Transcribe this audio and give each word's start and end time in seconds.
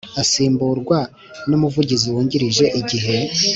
Asimburwa 0.21 0.99
n 1.47 1.51
umuvugizi 1.57 2.05
wungirije 2.13 2.65
igihe 2.79 3.15